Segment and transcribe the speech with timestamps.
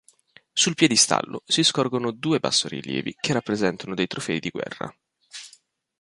[0.51, 4.91] Sul piedistallo si scorgono due bassorilievi che rappresentano dei trofei di guerra.